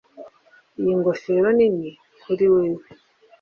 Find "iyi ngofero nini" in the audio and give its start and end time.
0.79-1.89